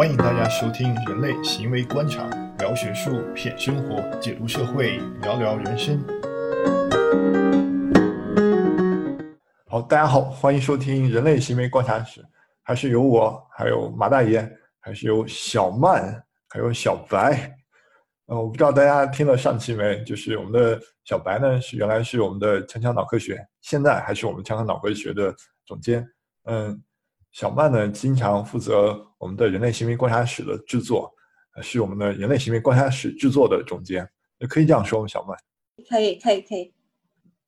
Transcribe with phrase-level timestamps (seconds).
[0.00, 2.26] 欢迎大家收听《人类行为观察》，
[2.58, 6.02] 聊学术，品生活，解读社会，聊聊人生。
[9.66, 12.22] 好，大家好，欢迎收听《人类行为观察室》，
[12.62, 14.50] 还是有我，还有马大爷，
[14.80, 17.54] 还是有小曼，还有小白。
[18.24, 20.02] 呃，我不知道大家听了上期没？
[20.04, 25.34] 就是我们的小白呢，是原来是我们的强强脑科学，现在还是我们强强脑科学的
[25.66, 26.08] 总监。
[26.44, 26.82] 嗯，
[27.32, 31.12] 小曼呢，经常负责我们的人类行为观察室的制作，
[31.62, 34.08] 是我们的人类行为观察室制作的总监。
[34.48, 35.08] 可以这样说吗？
[35.08, 35.36] 小曼？
[35.88, 36.74] 可以，可以，可以。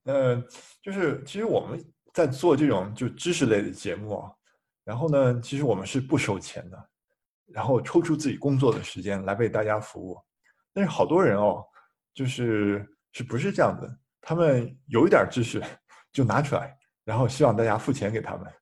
[0.05, 0.45] 嗯，
[0.83, 4.30] 就是其实我们在做这种就知识类的节目啊，
[4.84, 6.89] 然后呢，其实我们是不收钱的，
[7.47, 10.19] 然后抽出自己工作的时间来为大家服务。
[10.73, 11.64] 但是好多人哦，
[12.14, 13.98] 就是是不是这样的？
[14.20, 15.62] 他们有一点知识
[16.12, 18.53] 就拿出来，然后希望大家付钱给他们，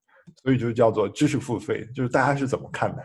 [0.43, 1.87] 所以就叫做知识付费。
[1.95, 3.02] 就是大家是怎么看的？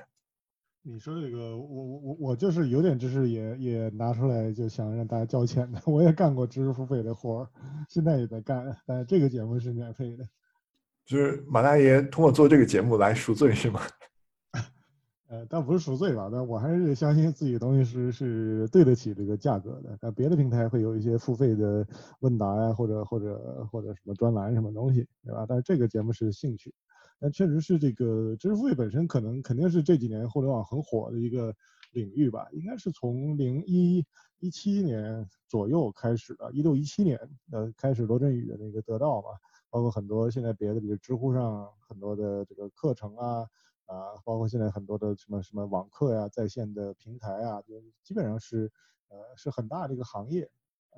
[0.88, 5.82] 你说这个，我我我我就是有点知识也也拿出来，就想让大家交钱的。
[5.86, 7.50] 我也干过知识付费的活儿，
[7.90, 10.24] 现在也在干，但是这个节目是免费的。
[11.04, 13.82] 就是马大爷通过做这个节目来赎罪是吗？
[15.28, 19.98] 呃，倒不是赎罪吧，但我还是相信自己的东西是是对得起这个价格的。
[20.00, 21.84] 但别的平台会有一些付费的
[22.20, 25.48] 问答呀，或者或者或者什么专栏什么东西，对吧？
[25.50, 26.72] 但是这个节目是兴趣，
[27.20, 31.56] 但确实是这个知识付费本身可能肯定是这几年互联网很火的一个
[31.92, 32.48] 领域吧。
[32.52, 34.06] 应该是从零一
[34.40, 37.20] 一七年左右开始的，一六一七年
[37.52, 39.30] 呃开始罗振宇的那个得到嘛，
[39.70, 43.48] 包括很多现在别的比如知乎上很多的这个课程啊。
[43.88, 48.72] 啊，包括现在很多的什么什么网课呀、在线的平台啊，就基本上是，
[49.10, 50.50] 呃，是很大的一个行业。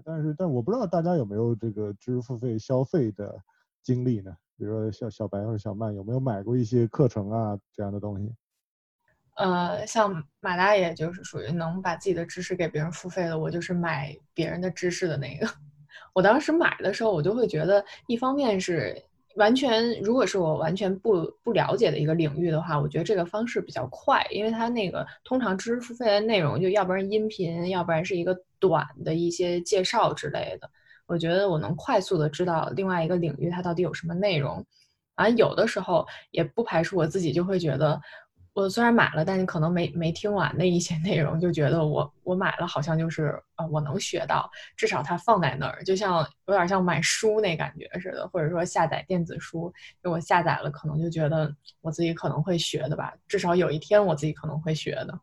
[0.06, 3.44] 但是，但我不知道大家有没有这个知识付费消费的
[3.84, 4.38] 经历呢？
[4.58, 8.34] 比如说小小白或者小曼有没有买过一些课程啊这样的东西？
[9.36, 15.48] 呃，像马大爷就是属于能把自己的知识给别人付费的，我就是买别人的知识的那个。
[16.14, 19.02] 我当时买的时候，我就会觉得，一方面是。
[19.36, 30.68] 完全，如果是我完全不不了解的一个领域的话，我觉得这个方式比较快，因为它那个通常知识付费的内容，就要不然音频，要不然是一个短的一些介绍之类的。
[31.08, 34.64] 我觉得我能快速的知道另外一个领域它到底有什么内容，
[35.16, 38.00] 啊，有的时候也不排除我自己就会觉得。
[38.54, 49.72] 我虽然买了，但你可能没没听完的一些内容，就觉得我我买了好像就是呃我能学到，至少它放在那儿，就像有点像买书那感觉似的，或者说下载电子书，
[50.04, 55.20] 就我下载了，可能就觉得我自己可能会学的吧，至少有一天我自己可能会学的。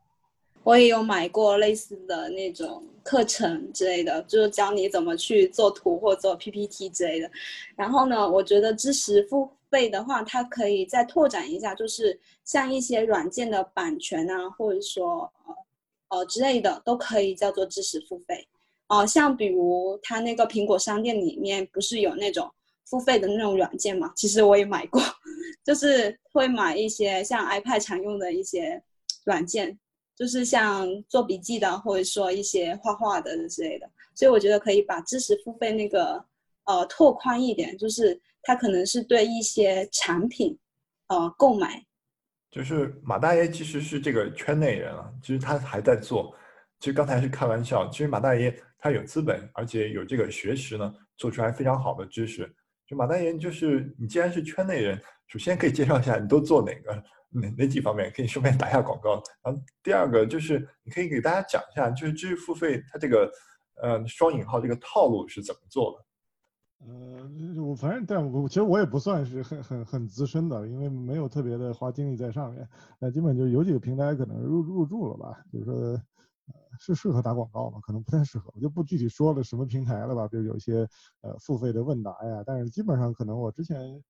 [0.65, 7.31] 我也有买过类似的那种课程之类的，就是教你怎么去做图或做 PPT 之类的。
[7.77, 18.49] 然后呢，我觉得知识付费的话，它可以再拓展一下，就是像一些软件的版权啊，或者说呃呃之类的，都可以叫做知识付费。
[18.89, 22.51] 哦，像比如它那个苹果商店里面不是有那种
[22.87, 24.11] 付费的那种软件嘛？
[24.17, 25.03] 其实我也买过，
[25.63, 28.83] 就是会买一些像 iPad 常用的一些
[29.25, 29.79] 软件。
[30.17, 36.25] 就是像做笔记的，或者说一些画画的之类的，所以我觉得可以把知识付费那个
[36.65, 40.57] 呃拓宽一点，就是它可能是对一些产品
[41.09, 41.85] 呃购买。
[42.51, 46.33] 就是马大爷其实是这个圈内人啊，其实他还在做，
[46.79, 52.49] 其实刚才是开玩笑，其实马大爷他有资本，而且有这个学识呢，做出来非常好的知识。
[52.87, 54.97] 就马大爷就是你既然是圈内人，
[55.27, 57.03] 首先可以介绍一下你都做哪个。
[57.35, 59.21] 哪哪几方面可以顺便打一下广告？
[59.43, 63.29] 然后第二个就是你可以给大家讲一下，就是知识付费它这个
[63.83, 66.05] 呃双引号这个套路是怎么做的？
[66.87, 72.69] 呃，我反正但我其实我也不算是很很很资深的，因为没有特别的花精力在上面。
[73.01, 77.81] 那基本就有几个平台可能入入驻了吧，就是说呃是适合打广告吗？
[77.83, 80.29] 可能不太适合，我就不具体说了什么平台了吧。
[80.29, 80.89] 比如有一些
[81.23, 84.01] 呃付费的问答呀，但是基本上可能我之前。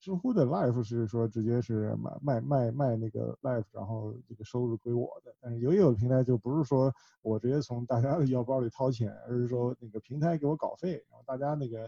[0.00, 5.34] 知乎的 live 是说直接是卖卖卖卖那个 live，然后这个收入归我的。
[5.40, 11.86] 但是有也有平台就不是说我直接从大家的腰包里掏钱，而是说那个平台给我稿费，然后大家那个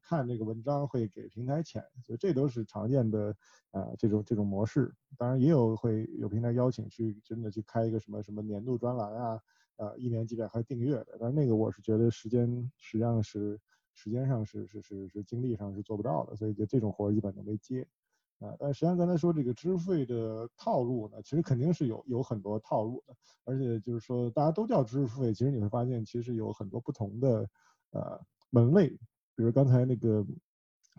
[0.00, 3.36] 看这个文章会给平台钱，所以这都是常见的
[3.72, 4.94] 啊这种这种模式。
[5.18, 9.40] 当然也有会有平台邀请去真的去开一个什么什么年度专栏啊，
[9.76, 13.60] 呃一年几百块订阅的，但是那个我是觉得时间实际上是。
[13.94, 17.86] 时间上是是是是精力上是做不到的，所以就这种活儿基本都没接，
[18.40, 23.14] 啊，但实际上刚才说这个支付费的套路呢，其实肯定是有有很多套路的，
[23.44, 27.48] 而且就是说大家都叫支付费，其实你会发现其实有很多不同的
[27.92, 28.20] 呃
[28.50, 28.88] 门类，
[29.36, 30.26] 比如刚才那个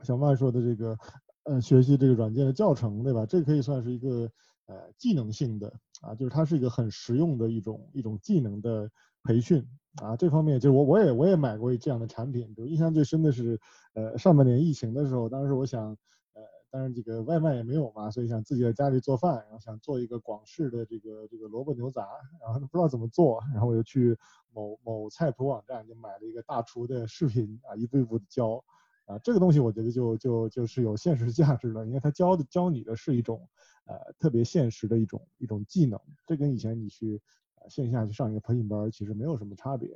[0.03, 0.97] 小曼说的这个
[1.43, 3.25] 呃学习这个软件的教程，对吧？
[3.25, 4.31] 这可以算是一个
[4.67, 5.67] 呃技能性的
[6.01, 8.89] 啊，就是它是一个很实用的一种一种技能的
[9.25, 9.67] 培训
[10.01, 10.15] 啊。
[10.15, 13.59] 这方面就是我我也我也买过这样的产品，就印象最深的是
[13.93, 15.97] 呃上半年疫情的时候，当时我想。
[16.37, 22.05] 呃，当然这个外卖也没有嘛，所以想自己在家里做饭，然后想做一个广式的这个这个萝卜牛杂，
[22.41, 24.17] 然后不知道怎么做，然后我就去
[24.53, 28.61] 某某菜谱网站就买了一个大厨的视频啊，一步一步的教
[29.05, 33.47] 啊，这个东西我觉得就就就是有现实价值的，因为他教的教你的是一种
[33.85, 35.97] 呃特别现实的一种一种技能，
[36.27, 37.21] 这跟以前你去
[37.69, 39.89] 线下去上一个培训班其实没有什么差别。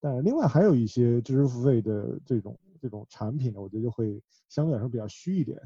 [0.00, 5.58] 但是另外还有一些知识付费的这种这种产品呢，我觉得就会相对来说比较虚一点。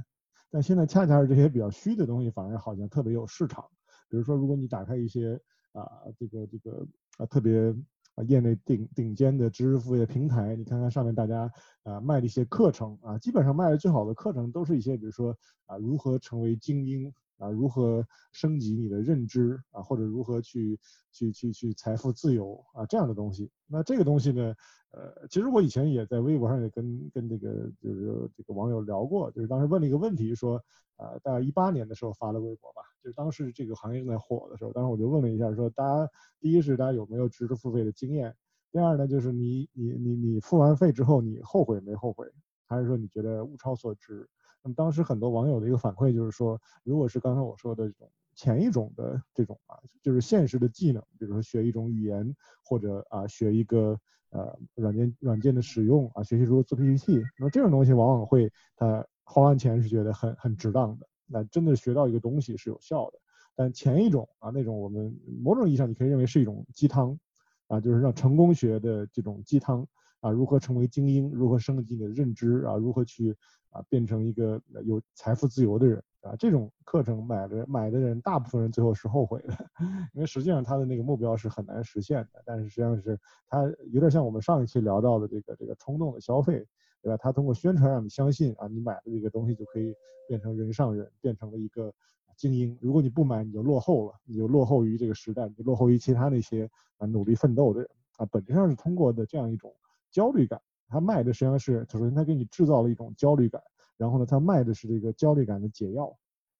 [0.51, 3.65] 但现在恰恰是这些比较虚的东西，反而好像特别有市场。
[4.09, 5.41] 比如说，如果你打开一些
[5.73, 6.87] 啊，这个这个
[7.19, 7.75] 啊，特别
[8.15, 11.51] 啊，业内顶顶尖的知识付费平台，你看看上面大家
[11.85, 15.37] 啊卖的一些课程啊，基本上卖的最好的课程都是一些，比如说
[15.67, 17.13] 啊，如何成为精英。
[17.41, 20.79] 啊，如何升级你的认知啊，或者如何去
[21.11, 23.51] 去去去财富自由啊，这样的东西。
[23.67, 24.55] 那这个东西呢，
[24.93, 30.63] 呃，其实我以前也在微博上也跟跟这个就是这个网友聊过，就是当时问了一个问题，说，
[30.99, 36.11] 呃，大概一八年的时候发的微博吧，就是当时这个行业正在火的时候，当时我就问了一下，说大家
[36.41, 38.37] 第一是大家有没有知识付费的经验，
[38.71, 42.31] 第二呢就是你你你你付完费之后你后悔没后悔，
[42.67, 44.29] 还是说你觉得物超所值？
[44.63, 53.99] 那么当时很多网友的一个反馈就是说，如果是刚才我说的这种前一种的这种啊，就是现实的技能，比如说学一种语言，或者啊学一个
[54.31, 63.19] 呃软件软件的使用啊，学习如何做 PPT，那么这种东西往往会他花完钱是觉得很很值当的，那真的学到一个东西是有效的。
[63.55, 67.19] 但前一种啊那种我们某种意义上你可以认为是一种鸡汤
[67.67, 69.87] 啊，就是让成功学的这种鸡汤
[70.21, 73.35] 啊，如何成为精英，如何升级你的认知啊，如何去。
[73.71, 76.35] 啊，变成一个有财富自由的人啊！
[76.37, 79.55] 这种课程买的买的人，大部分人最后是后悔的，
[80.13, 82.43] 因为实际上他的那个目标是很难实现的。
[82.45, 83.19] 但是实际上是
[83.49, 83.63] 他
[83.93, 86.67] 有点像我们上一期聊到的这个这个冲动的消费，
[87.01, 87.17] 对吧？
[87.17, 89.95] 他通过宣传让你相信啊，你买的这个东西就可以
[90.27, 91.93] 变成人上人，变成了一个
[92.37, 92.77] 精英。
[92.81, 96.69] 如果你不买，你就落后了，你就落后于这个时代，你就落后于其他那些
[96.99, 98.27] 啊努力奋斗的人啊。
[98.27, 99.73] 本质上是通过的这样一种
[100.11, 100.61] 焦虑感。
[100.91, 103.63] 他卖的实际上是，首先他给你制造了一种焦虑感，
[103.97, 106.07] 然后呢，他卖的是这个焦虑感的解药，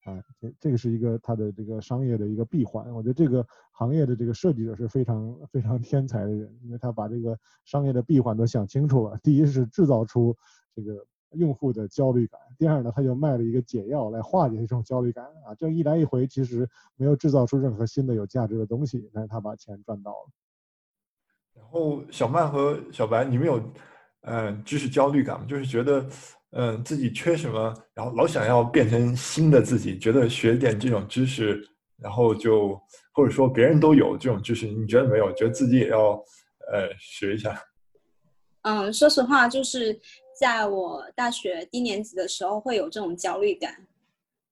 [0.05, 2.95] 啊，这这个是一个他的这个商业的一个闭环。
[2.95, 9.19] 我觉得这个行业的这个设计者是非常非常天才的人，因为他把这个商业的闭环都想清楚了。
[9.23, 10.37] 第一是制造出
[10.75, 15.55] 这个用户的焦虑感，第二呢，他就卖了一个解药来化解这种焦虑感啊。
[15.59, 20.31] 这一来一回其实没有制造出任何新的有价值的东西，但是他把钱赚到了。
[21.53, 23.61] 然后小曼和小白，你们有？
[24.23, 26.07] 嗯，知识焦虑感嘛就是觉得，
[26.53, 32.79] 嗯，自己缺什么，然后老想要变成新的自己，觉得学点这种知识，然后就
[33.13, 35.33] 或者说别人都有这种知识，你觉得没有？
[35.33, 36.13] 觉得自己也要
[36.71, 37.59] 呃学一下。
[38.63, 39.99] 嗯， 说实话，就是
[40.39, 43.75] 在我大学低年级的时候会有这种焦虑感，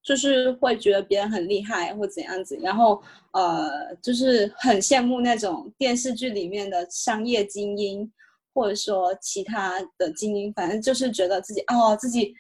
[0.03, 8.11] 就是会觉得别人很厉害或怎样子，然后呃，就是很羡慕那种电视剧里面的商业精英。
[8.59, 12.35] 或者说其他的精英，反正就是觉得自己哦，自己，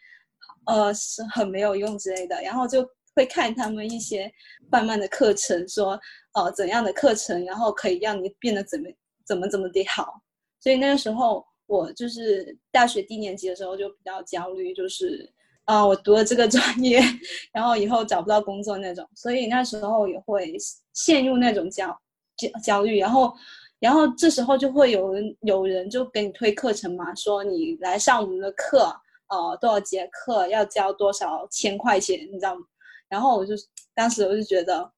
[0.66, 2.84] 呃，是很没有用之类的，然后就
[3.14, 4.28] 会看他们一些
[4.68, 5.96] 慢慢的课程，说
[6.34, 8.88] 哦怎样的课程，然后可以让你变得怎么
[9.24, 10.20] 怎么怎么的好。
[10.58, 15.32] 所以那个时候我就是大学低年级的时候就比较焦虑，就是
[15.66, 17.00] 啊我读了这个专业，
[17.54, 20.56] 然后以后找不到工作那种，所以那时候也会
[20.94, 21.96] 陷入那种焦
[22.36, 23.32] 焦焦虑，然后。
[23.80, 28.92] 然后这时候就会有人有人就给你推课程嘛，说你来上我们的课，
[29.28, 32.62] 呃，多少节课要交多少千块钱，你知道吗？
[33.08, 33.54] 然后我就
[33.94, 34.90] 当时我就觉得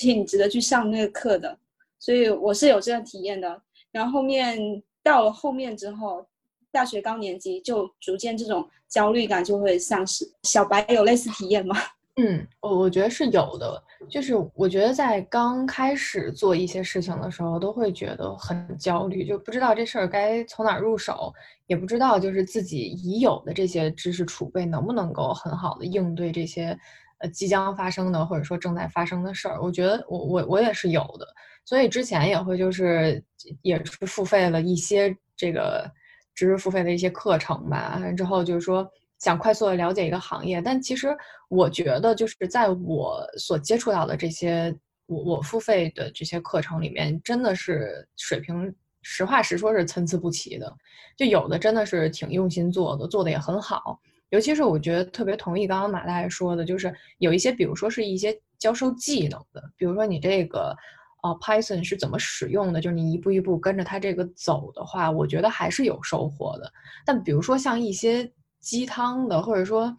[0.00, 1.58] 挺值得去上那个课的，
[1.98, 3.60] 所以我是有这样体验的。
[3.90, 6.24] 然后后面到了后面之后，
[6.70, 10.24] 大学高年级就逐渐这种焦虑感就会丧失。
[10.44, 11.76] 小白有类似体验吗？
[12.16, 21.32] 嗯，我我觉得是有的，就是我觉得在刚开始做一些事情的时候，都会觉得很焦虑，就不知道这事儿该从哪入手，
[21.66, 26.78] 也不知道就是自己已有的这些知识储备能不能够很好的应对这些
[27.20, 29.58] 呃即将发生的或者说正在发生的事儿。
[29.62, 31.26] 我觉得我我我也是有的，
[31.64, 33.24] 所以之前也会就是
[33.62, 35.90] 也是付费了一些这个
[36.34, 38.86] 知识付费的一些课程吧，之后就是说。
[39.22, 41.16] 想快速的了解一个行业，但其实
[41.48, 44.74] 我觉得就是在我所接触到的这些
[45.06, 50.74] 我我付费的这些课程里面，真的是水平实话实说是参差不齐的。
[51.16, 54.00] 就有的真的是挺用心做的，做的也很好。
[54.30, 60.76] 尤其是我觉得特别同意刚刚马大爷说的，就是有一些，比如说是一些教授技能的，比如说你这个。
[61.24, 62.80] 呃，Python 是怎么使用的？
[62.80, 66.68] 就是你一步一步跟着它这个走的话，我觉得还是有收获的。
[67.06, 68.28] 但比如说像一些
[68.62, 69.94] 鸡汤的，或者说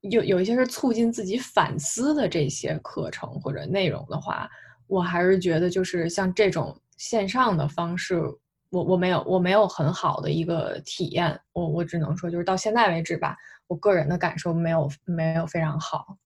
[0.00, 4.48] 有有一些是促进自己反思的这些课程或者内容的话，
[4.86, 8.22] 我还是觉得就是像这种线上的方式，
[8.70, 11.38] 我我没有我没有很好的一个体验。
[11.52, 13.36] 我我只能说就是到现在为止吧，
[13.66, 16.16] 我个人的感受没有没有非常好。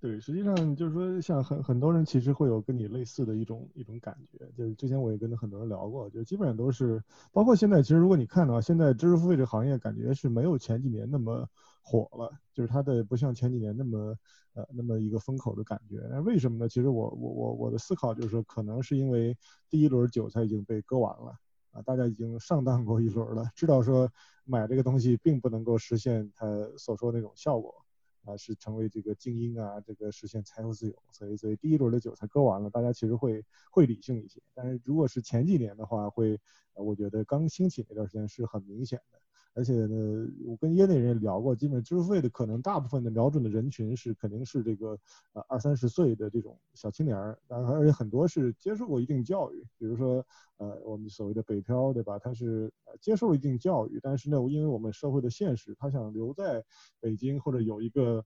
[0.00, 7.02] 对，实际上就是说，像很很多人其实会有跟你类似的一种一种感觉，就是之前我也跟很多人聊过，就基本上都是，
[7.32, 11.46] 包括现在，其实如果你看到现在知识付费这行业，感觉是没有前几年那么
[11.82, 14.16] 火了，就是它的不像前几年那么
[14.54, 15.98] 呃那么一个风口的感觉。
[16.10, 16.66] 那为什么呢？
[16.66, 19.36] 其实我我我我的思考就是说，可能是因为
[19.68, 21.34] 第一轮韭菜已经被割完了
[21.72, 24.10] 啊，大家已经上当过一轮了，知道说
[24.46, 26.46] 买这个东西并不能够实现它
[26.78, 27.84] 所说的那种效果。
[28.24, 34.40] 啊，是成为这个精英啊，这个实现财富自由，所以所以第一轮的韭菜割完了，大家其实会会理性一些。
[34.54, 36.38] 但是如果是前几年的话，会，
[36.74, 39.18] 我觉得刚兴起那段时间是很明显的。
[39.52, 44.96] 而且呢，我跟业内人也聊过，基本支付费的可能大部分的瞄准的人群是肯定是这个
[45.32, 50.24] 呃二三十岁的这种小青年儿，然后而且很多是接受过一定教育，比如说
[50.58, 52.16] 呃我们所谓的北漂，对吧？
[52.18, 56.64] 他是接受了一定教育，但是呢，因为我们社会的现实，他想留在
[57.00, 58.24] 北京或者有一个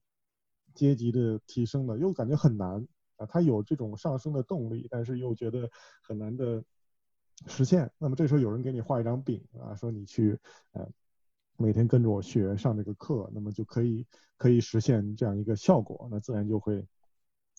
[0.74, 5.70] 阶级的提升呢，又感觉很难啊，他有这种上升的动力，但是又觉得
[6.02, 6.62] 很难的
[7.46, 7.90] 实现。
[7.96, 10.38] 那么这时候有人给你画一张饼啊，说你去
[10.72, 10.86] 呃。
[11.56, 14.04] 每天跟着我学上这个课，那么就可以
[14.36, 16.84] 可以实现这样一个效果，那自然就会，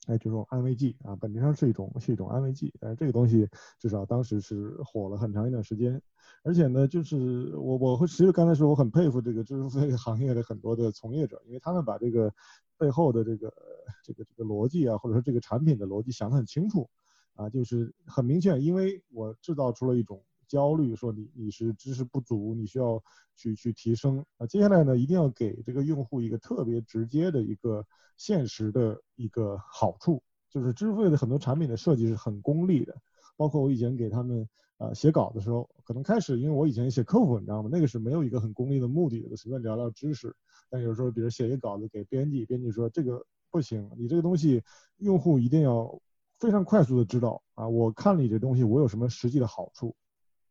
[0.08, 2.74] 哎，这种安慰剂啊，本质上是一种是一种安慰剂。
[2.80, 3.48] 但是这个东西
[3.80, 6.02] 至少当时是火了很长一段时间，
[6.44, 12.34] 而且呢，就是我我会其实刚才说我很佩服这个知识付费行业的很多的从业者，因为他们把这个
[12.78, 13.54] 背后的这个
[14.04, 16.90] 这个这个逻辑啊，或者说这个产品的逻辑想得很清楚
[17.34, 20.22] 啊，就是很明确，因为我制造出了一种。
[20.48, 23.04] 焦虑说你你是知识不足，你需要
[23.36, 24.48] 去去提升那。
[24.48, 27.86] 接下来呢，一定要给这个用户一个特别直接的一个
[28.18, 32.96] 现实的一个好处，就是知识付费的很多产品的设计是很功利的。
[33.38, 34.48] 包括我以前给他们
[34.78, 40.34] 呃写稿的时候，可能开始因为我以前写客户文章嘛，那个是没有一个很功利的目的的，随便聊聊知识。
[40.70, 44.64] 但有时候比如写一个稿子给编辑，编辑说这个不行，你这个东西
[44.98, 46.00] 用户一定要
[46.40, 49.94] 非常快速的知道啊，我看了你这东西，我有什么实际的好处。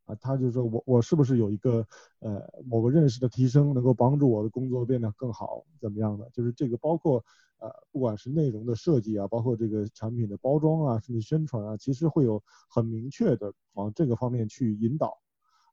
[0.06, 1.86] 啊，他就说我我是不是有一个
[2.20, 6.28] 呃某个认识的提升，能够帮助我的工作变得更好，怎么样的？
[6.30, 7.24] 就是这个包括
[7.58, 15.18] 呃不管是内容的设计啊，包括这个产品的包装啊，甚至宣传啊，其实会有很明确的往这个方面去引导。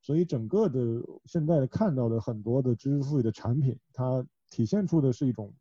[0.02, 0.80] 所以整个的
[1.26, 5.54] 现在看到的很多的知识付费的产品，它体现出的是一种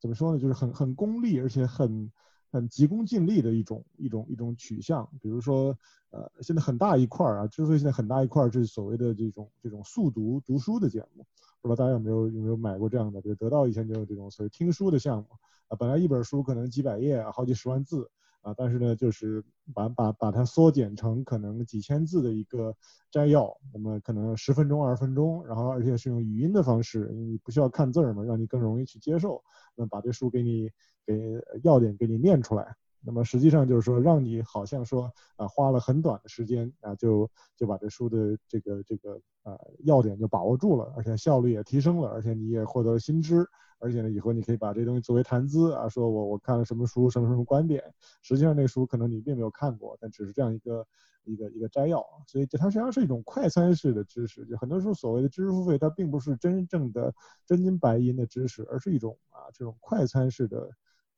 [0.00, 0.38] 怎么说呢？
[0.38, 2.10] 就是很很功利，而且很。
[2.50, 5.76] 很急功近利的一种一种一种取向，比如说，
[6.10, 11.26] 呃，现在很大一块儿啊，之所以现在很大一块儿是所谓的这种这种速读读书的节目，
[11.60, 13.20] 不知道大家有没有有没有买过这样的？
[13.20, 15.26] 比如得到以前就有这种所谓听书的项目
[15.68, 22.74] 啊，本来一本书可能几百页啊，好几十万字啊，但是呢，就是把把把它缩减成可能几千字的一个
[23.10, 29.42] 摘要，那么可能十分钟二十分钟，然后而且是用语音的方式，你不需要看字儿嘛，让你更容易去接受，
[29.74, 30.70] 那把这书给你。
[31.08, 43.46] 给要点给你念出来，那么实际上就是说，让你好像说啊，花了很短的时间啊，就就把这书的这个这个啊要点就把握住了，而且效率也提升了，而且你也获得了新知，
[43.78, 47.82] 而且呢，以后你可以把这东西作为谈资啊，说我我看了什么书，什么什么观点，
[48.22, 50.86] 实际上那书可能你并没有看过，但只是这样一个
[51.24, 57.14] 一个一个摘要，所以它实际上是一种快餐式的知识，就很多时候所谓的知识付费，它并不是真正的
[57.46, 60.68] 真金白银的知识，而是一种啊这种快餐式的。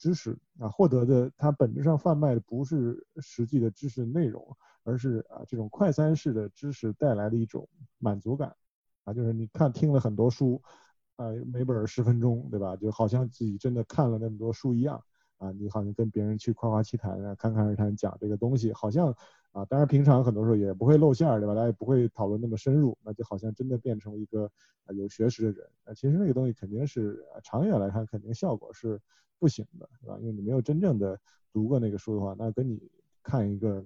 [0.00, 8.56] 知识啊，获得的它本质上贩卖的不是实际的知识内容，而是啊这种快餐式的知识带来的一种满足感，
[9.04, 10.60] 啊就是你看听了很多书，
[11.16, 12.74] 啊每本十分钟对吧？
[12.76, 15.04] 就好像自己真的看了那么多书一样，
[15.40, 19.12] 啊你好像跟别人去夸夸其谈啊，侃侃而谈讲这个东西，好像
[19.50, 21.54] 啊当然平常很多时候也不会露馅对吧？
[21.54, 24.44] 大家也不会讨论那么深入，那就好像真的变成一个
[24.86, 29.00] 啊有学识的人，啊其实那个东西肯定是长远来看肯定效果是。
[29.40, 30.18] 不行的，是吧？
[30.20, 31.18] 因为你没有真正的
[31.50, 32.78] 读过那个书的话，那跟你
[33.22, 33.82] 看一个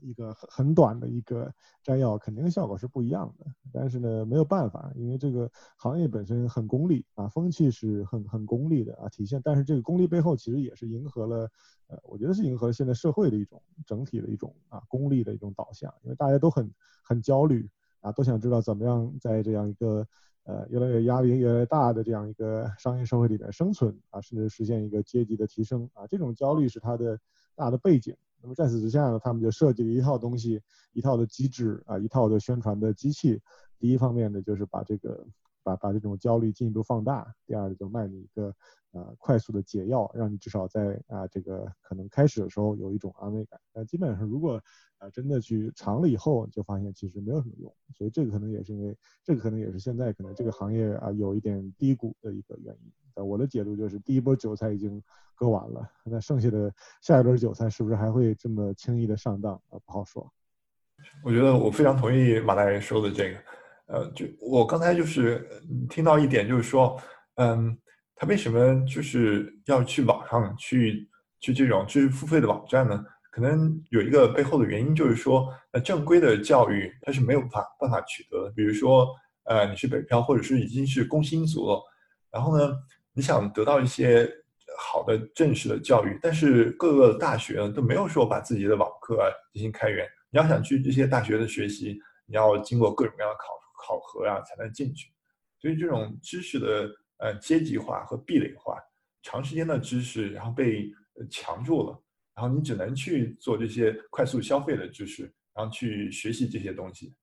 [0.00, 3.46] 一个很很短的一个摘要，肯定效果是不一样的。
[3.72, 9.40] 但是呢，没有办法，因为这个行业本身很功利啊，风气是很很功利的啊，体现。
[9.44, 11.50] 但是这个功利背后，其实也是迎合了，
[11.88, 16.70] 呃，我觉得是迎合了现在社会的一种整体的一种啊功利的一种导向，因为大家都很
[17.02, 17.68] 很焦虑
[18.00, 20.06] 啊，都想知道怎么样在这样一个。
[20.48, 27.18] 呃越来越压力越来越大的这样一个商业社会里面生存啊，甚至实现一个阶级的提升啊，这种焦虑是它的
[27.56, 28.16] 大的背景。
[28.46, 30.62] 那么在此之下呢，他们就设计了一套东西，
[30.92, 33.42] 一套的机制啊，一套的宣传的机器。
[33.80, 35.26] 第一方面呢，就是把这个
[35.64, 38.54] 把把这种焦虑进一步放大；第二就卖你一个
[38.92, 43.58] 呃快速的解药，让你至少在啊这个可能开始的时候有一种安慰感。
[43.72, 44.62] 但基本上如果
[44.98, 47.74] 啊真的去尝了以后，就发现其实没有什么用。
[47.96, 52.92] 所以这个可能也是因为这个可能也是现在可能这个行业啊有一点低谷的一个原因。
[53.24, 55.02] 我的解读就是第一波韭菜已经
[55.34, 59.78] 割完了，那剩下的下一轮韭菜是不是还会这么轻易的上当啊？
[59.84, 60.30] 不好说。
[61.22, 63.38] 我觉得我非常同意马大人说的这个。
[63.86, 65.48] 呃，就我刚才就是
[65.88, 67.00] 听到一点，就是说，
[67.36, 67.78] 嗯，
[68.16, 71.08] 他为什么就是要去网上去
[71.38, 73.04] 去这种去付费的网站呢？
[73.30, 78.50] 可能有一个背后的原因，就是说，呃，正规的教育它是没有法办法取得的。
[78.56, 79.06] 比如说，
[79.44, 81.80] 呃，你是北漂，或者是已经是工薪族了，
[82.32, 82.74] 然后呢，
[83.16, 84.30] 你想得到一些
[84.78, 89.18] 好的正式的教育，但是各个大学都没有说把自己的网课
[89.52, 90.06] 进行开源。
[90.30, 93.56] 你要想去这些大学的学习，你要经过各种各样的考。
[93.78, 95.12] 考核啊才能进去，
[95.60, 98.76] 所以这种知识的呃阶级化和壁垒化，
[99.22, 100.90] 长时间的知识然后被
[101.30, 102.02] 强住了，
[102.34, 107.14] 然后你只能去做这些快速消费的知识，然后去学习这些东西。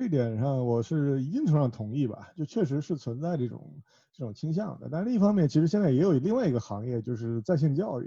[0.00, 3.70] 这点上我是一定程度上同意吧，就确实是存在这种
[4.10, 4.88] 这种倾向的。
[4.90, 8.06] 但另一方面，其实现在也有另外一个行业，就是在线教育。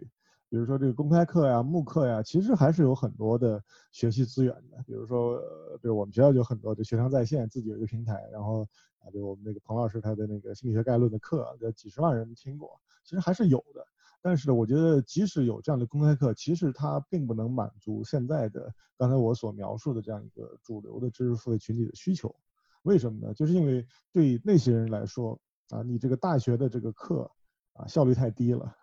[0.50, 4.84] 比如说这个公开课呀、慕课呀，其实还是有很多的学习资源的。
[4.88, 5.38] 比如说，
[5.84, 8.64] 比如我们学校就很多，就学生在线自己有一个平台，然后
[8.98, 12.72] 啊，就我们那个彭老师他的那个心理学概论的课，有几十万人听过，
[13.04, 13.86] 其实还是有的。
[14.24, 22.34] 但是呢，我觉得即使有这样的公开课，其实它并不能满足现在的刚才我所描述的这样一个主流的知识付费群体的需求。
[22.84, 23.34] 为什么呢？
[23.34, 25.38] 就是因为对那些人来说
[25.70, 27.30] 啊，你这个大学的这个课
[27.74, 28.74] 啊，效率太低了。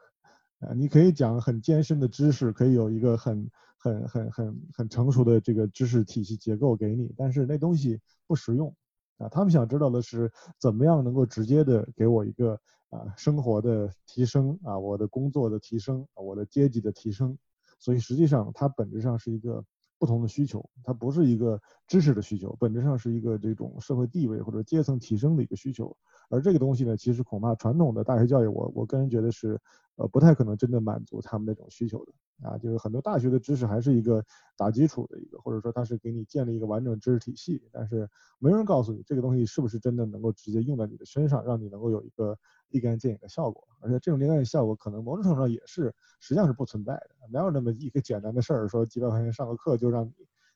[0.61, 8.75] 啊，你可以讲很艰深的知识，可以有一个很很很很很成熟的这个知识体系结构给你，但是那东西不实用。
[9.17, 17.37] 啊，他们想知道的是怎么样能够直接的给我一个啊生活的提升啊，我的工作的提升，我的阶级的提升。
[17.79, 19.65] 所以实际上它本质上是一个
[19.99, 25.97] 不同的需求，它不是一个知识的需求，本质上是一个这种社会地位或者阶层提升的一个需求。
[26.29, 29.61] 而这个东西呢，其实恐怕传统的大学教育，我我个人觉得是。
[29.97, 32.13] 呃，不太可能真的满足他们那种需求的
[32.49, 34.25] 啊，就是很多大学的知识还是一个
[34.57, 42.39] 打基础的一个，或者说它是给你建立一个完整知识体系，但是没人告诉你这个东西是不是真的能够直接用在你的身上，让你能够有一个
[42.71, 43.69] 立竿见影的效果。
[43.81, 50.13] 而且这种立竿见影效果可能某种程度上也是实际上是不存在的，哪有那么一个简单的事儿，说几百块钱上个课就让你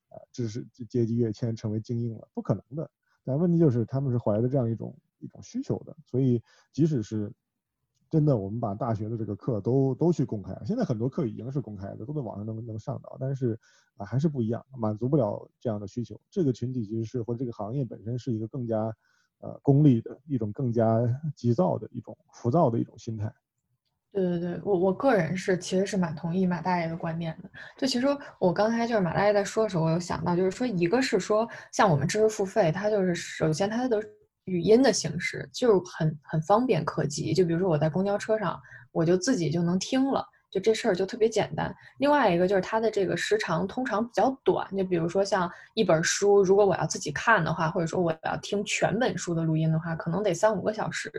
[0.09, 2.90] 啊知识阶级跃迁成为精英了，不可能的。
[3.24, 7.33] 但问题就是他们是怀着这样一种一种需求的，所以即使是。
[8.11, 13.59] 真的，我们把大学的这个课都都去公开，现在很多课已经是公开的，都在网上能能上到，但是
[13.96, 16.20] 啊还是不一样，满足不了这样的需求。
[16.31, 18.94] 这个群体其实是或者这个行业本身是一个更加
[19.44, 20.98] 呃功利的一种更加
[21.37, 23.30] 急躁的一种浮躁的一种心态。
[24.11, 27.50] 对对对，我我个人是其实是蛮同意马大爷的观点的。
[27.76, 28.07] 就其实
[28.38, 34.02] 我刚才就是马大爷在说的时候，我有想到，就是说一个是说像我们知识付费，它就是首先它的。
[34.46, 38.61] 语音的形式就很很方便可及，就比如说我在公交车上，
[38.92, 40.22] 我就自己就能听了，
[40.55, 41.75] 就这事儿就特别简单。
[41.99, 51.11] 另外一个就是它的这个时长通常比较短，就比如说像一本书，如果我要自己看的话，或者说我要听全本书的录音的话，可能得三五个小时。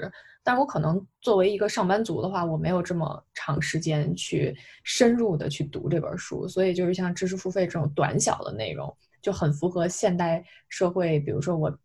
[0.42, 11.78] 但我可能作为一个上班族的话，我没有这么长时间去深入的去读这本书，所以就是像知识付费这种短小的内容，就很符合现代社会，比如说我。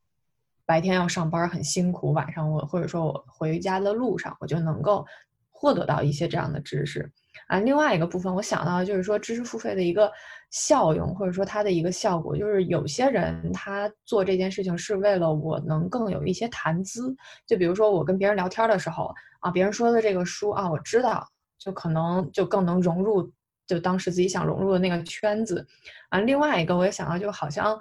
[0.66, 5.04] 白天要上班很辛苦，晚上我或者说我回家的路上，我就能够
[5.50, 7.10] 获得到一些这样的知识
[7.46, 7.58] 啊。
[7.60, 10.10] 另外一个部分，我想到就是说知识付费的一个
[10.50, 17.14] 效用，或者说它的一个效果，就是有些人他做这件事情是为了我能更有一些谈资。
[17.46, 21.26] 就比如说我跟别人聊天的时候啊，别人说的这个书啊，我知道，
[21.58, 23.30] 就可能就更能融入
[23.66, 25.66] 就当时自己想融入的那个圈子
[26.08, 26.20] 啊。
[26.20, 27.78] 另外一个我也想到，就好像。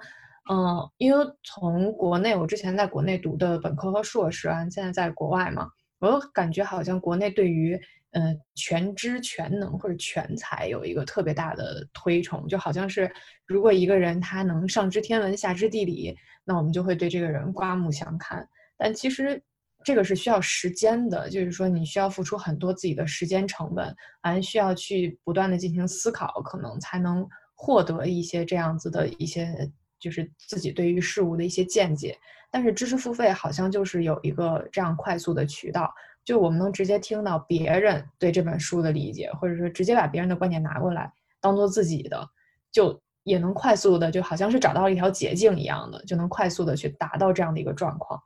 [0.50, 5.68] 嗯，因为从国内，我之前在国内读的本科和硕士啊，现在在国外嘛，
[6.00, 7.78] 我感觉好像国内对于
[8.12, 13.10] 嗯全知全能或者全才有一个特别大的推崇，就好像是
[13.46, 18.48] 如果一个人他能上知天文下知地理，那我们就会对这个人刮目相看。
[18.76, 19.42] 但其实
[19.84, 29.70] 这个是需要时间的，就是说你需要付出很多自己的时间成本，还需要去不断的进行思考，可能才能获得一些这样子的一些。
[30.00, 32.16] 就是自己对于事物的一些见解。
[32.50, 35.92] 但是知识付费好像就是有一个这样快速的渠道，
[36.24, 42.28] 就我们能直接听到别人对这本书的理解，或者说直接把别人的观点拿过来当做自己的，
[42.70, 48.20] 就也能快速的，就好像是找到了一条捷径一样的，就能快速的去达到这样的一个状况。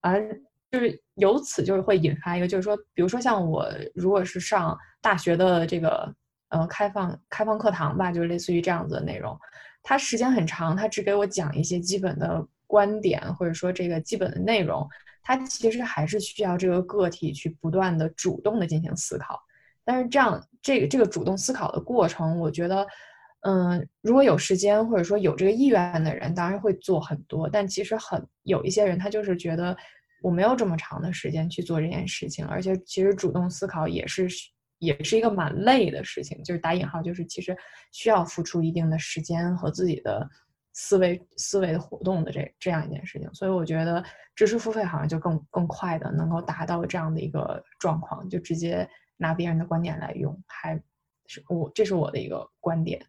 [0.00, 0.28] 而
[0.70, 6.14] 就是由此就是会引发一个，就是说，比如说像我如果是上大学的这个
[6.48, 9.38] 呃开放开放课堂吧，就是类似于这样子的内容，
[9.82, 12.46] 它时间很长，它只给我讲一些基本的。
[12.72, 14.88] 观点或者说这个基本的内容，
[15.22, 19.40] 他其实还是需要这个个体去不断的主动的进行思考。
[19.84, 22.86] 但是这样这个这个主动思考的过程，我觉得，
[23.40, 27.48] 嗯，如果有时间或者说有这个意愿的人，当然会做很多。
[27.48, 29.76] 但其实很有一些人，他就是觉得
[30.22, 34.28] 我没有这么长的时间去做这件事情，而且其实主动思考也是
[34.78, 37.56] 也是一个蛮累的事情，就是打引号，就是其实
[37.90, 40.28] 需要付出一定的时间和自己的。
[40.74, 44.02] 思维思维活动的这这样一件事情，所以我觉得
[44.34, 50.82] 知识付费好像就更更快的能够达到这样的一个状况，就直接拿别人的观点来用，还
[51.26, 53.04] 是我这是我的一个观点。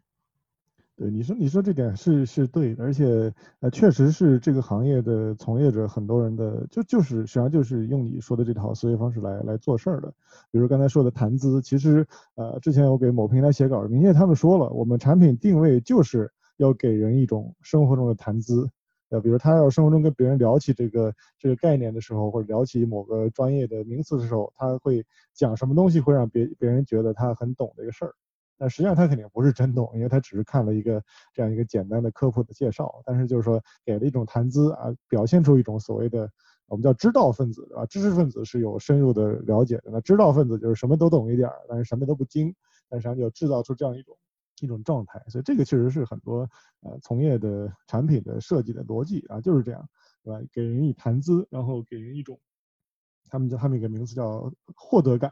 [0.98, 10.14] 对，你说你说这点是是对，而且呃确实是这个行业的从业者很多人的就就是实际上就是用你说的这套思维方式来来做事儿的，
[10.52, 16.30] 比如刚才说的谈资，其实呃之前我给某平台写稿，明确他们说了，我们产品定位就是。
[16.64, 18.70] 要给人一种生活中的谈资，
[19.10, 28.14] 呃，比如他要生活中跟别人聊起这个这个概念的时候，或者聊起某个专业的名词的时候，他会讲什么东西会让别别人觉得他很懂这个事儿，
[28.58, 36.30] 但实际上他肯定不是真懂，因为他只是看了一个这样一个简单的科普的介绍，但是就是说给了一种谈资啊，表现出一种所谓的
[36.68, 37.86] 我们叫知道分子，对吧？
[37.88, 42.56] 知识分子是有深入的了解的，那知道分子就是什么都懂一点儿，但是什么都不精，
[42.90, 44.18] 但实际上就制造出这样一种。
[44.64, 46.50] 一种状态，所以这个确实是很多
[46.82, 49.90] 呃从业的产品的设计的逻辑啊，就是这样，
[50.24, 50.42] 对吧？
[50.54, 52.40] 给人以谈资，然后给人一种，
[53.30, 55.30] 他们叫他们一个名词叫获得感，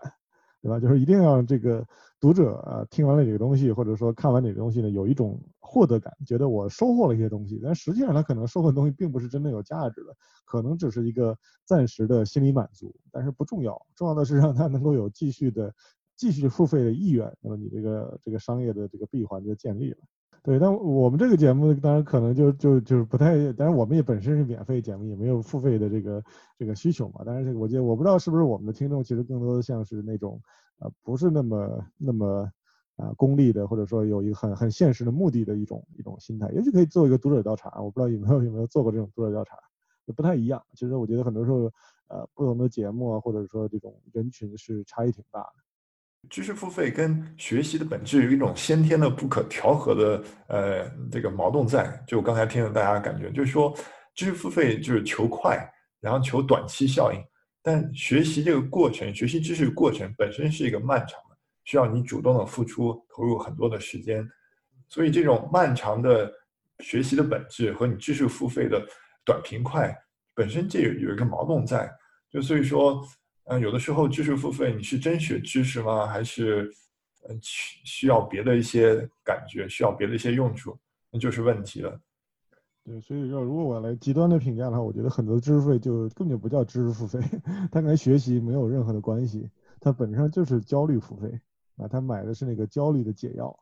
[0.62, 0.80] 对吧？
[0.80, 1.88] 就是一定要这个
[2.20, 15.74] 读者啊听完了这个东西，或者说看完这个东西呢，有一种获得感，觉得我收获了一些东西，但实际上他可能收获的东西并不是真正有价值的，可能只是一个暂时的心理满足，但是不重要，重要的是让他能够有继续的。
[16.22, 19.98] 继续付费的意愿，那么你这个这个商业的这个闭环就建立了。
[20.44, 26.24] 对，但我们这个节目当然可能就就就是不太，当然我们也本身是免费节目，也没有付费的这个
[26.60, 27.24] 这个需求嘛。
[27.26, 30.40] 但是我觉得我不知道是不是我们的听众其实更多的像是那种
[30.78, 32.48] 呃不是那么那么
[32.98, 36.52] 啊功利的，或者说有一个很很现实的目的的一种一种心态。
[36.52, 39.58] 也许可以做一个读者调查，我不知道有没有有没有做过这种读者调查，
[40.16, 40.64] 不太一样。
[40.76, 41.72] 其实我觉得很多时候
[42.10, 45.54] 呃不同的节目啊，或者说这种人群是差异挺大的。
[46.30, 52.02] 知识付费跟学习的本质有一种先天的不可调和的呃这个矛盾在。
[52.08, 53.76] 就我刚才听了大家感觉，就是说
[54.16, 55.58] 知识付费就是求快，
[56.00, 57.20] 然后求短期效应。
[57.62, 64.26] 但学习这个过程，学习知识过程本身是一个漫长的，需要你主动的付出投入很多的时间。
[64.88, 66.32] 所以这种漫长的
[66.80, 68.82] 学习的本质和你知识付费的
[69.26, 69.94] 短平快
[70.34, 71.92] 本身这有有一个矛盾在。
[72.32, 73.06] 就所以说。
[73.46, 76.06] 嗯，有的时候知识付费，你是真学知识吗？
[76.08, 76.72] 还是，
[77.28, 80.78] 嗯，需需要别的一些感觉，需要别的一些用处，
[81.12, 82.00] 那就是问题了。
[82.84, 87.20] 对，所以要如果我来极端的评价的话，我觉得很多知识费就根本就不叫知识付费，
[87.72, 89.50] 它跟学习没有任何的关系，
[89.80, 91.28] 它本质上就是焦虑付费
[91.78, 93.56] 啊，他买的是那个焦虑的解药，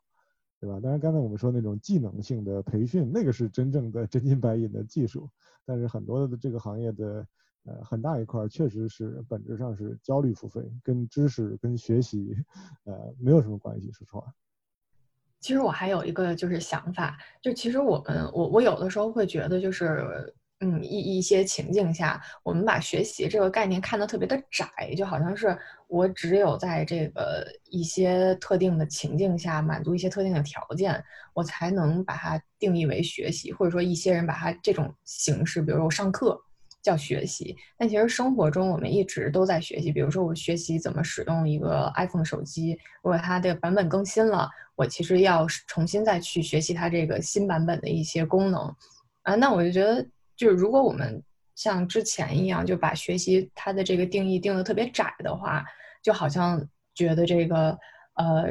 [0.59, 0.79] 对吧？
[0.81, 5.29] 当然，刚才我们说那种技能性的培训，那个是真正的真金白银的技术，
[5.65, 7.27] 但是很多的这个行业的。
[7.65, 12.33] 呃，很大一块确实是本质上是焦虑付费，跟知识跟学习，
[12.85, 13.91] 呃，没有什么关系。
[13.91, 14.33] 说实话，
[15.41, 36.39] 其实我还有一个就是想法，就其实我们我我有的时候会觉得，就是嗯一一些情境下，我们把学习这个概念看得特别的窄，就好像是我只有在这个一些特定的情境下满足一些特定的条件，我才能把它定义为学习，或者说一些人把它这种形式，比如说我上课。
[36.81, 39.91] 叫学习，但其实生活中我们一直都在学习。
[39.91, 42.71] 比如说，我学习怎么使用一个 iPhone 手机，
[43.03, 48.73] 如果它的版本更新了，我其实要重新再去学习它这个新版本的一些功能。
[49.23, 50.07] 啊，那我就觉得，
[50.39, 51.21] 就是如果我们
[51.53, 55.65] 像之前一样，就把学习它的这个定义定的特别窄的话，
[56.01, 57.77] 就好像觉得这个，
[58.13, 58.45] 呃，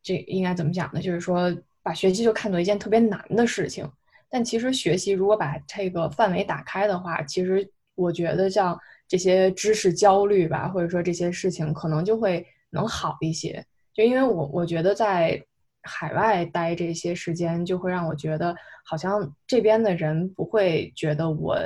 [0.00, 1.02] 这应该怎么讲呢？
[1.02, 3.90] 就是说，把学习就看作一件特别难的事情。
[4.30, 13.66] 但其实学习如果把这个范围打开的话，其实我觉得像这些知识焦虑吧，或者说这些事情可能就会能好一些。
[13.92, 15.44] 就因为我我觉得在
[15.84, 21.58] 海外待这些时间，就会让我觉得好像这边的人不会觉得我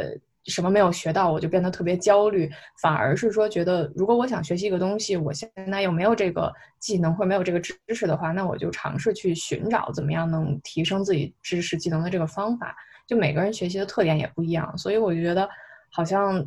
[0.44, 2.50] 什么没有学到，我就变得特别焦虑，
[2.80, 12.74] 反而是说觉得如果我想学习一个东西，我现在又没有这个技能或没有这个知识的话，那我就尝试去寻找怎么样能提升自己知识技能的这个方法。
[13.06, 15.48] 就每个人学习的特点也不一样，所以我就觉得
[15.90, 16.44] 好像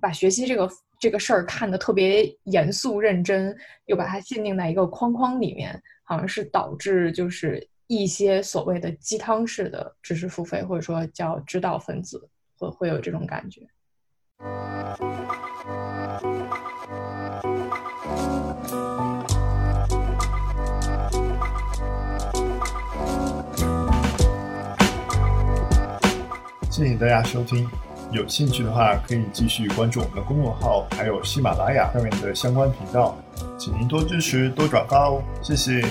[0.00, 3.54] 把学习这个这个事儿看得特别严肃认真，
[3.86, 13.60] 又把它限定在一个框框里面，好像是导致就是一些所谓的鸡汤式的知识付费，或者说叫知道分子，会会有这种感觉。
[26.70, 27.68] 谢谢大家收听，
[28.14, 33.16] 有兴趣的话可以继续关注我们的公众号，还有喜马拉雅上面的相关频道，
[33.58, 35.82] 请您多支持多转发哦，谢谢。